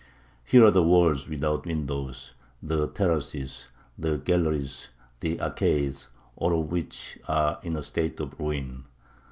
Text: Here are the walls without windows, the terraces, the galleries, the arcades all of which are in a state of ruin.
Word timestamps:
Here 0.43 0.65
are 0.65 0.71
the 0.71 0.81
walls 0.81 1.29
without 1.29 1.67
windows, 1.67 2.33
the 2.63 2.87
terraces, 2.87 3.67
the 3.99 4.17
galleries, 4.17 4.89
the 5.19 5.39
arcades 5.39 6.07
all 6.35 6.59
of 6.59 6.71
which 6.71 7.19
are 7.27 7.59
in 7.61 7.75
a 7.75 7.83
state 7.83 8.19
of 8.19 8.39
ruin. 8.39 8.85